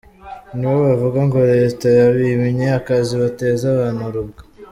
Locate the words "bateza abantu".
3.23-4.01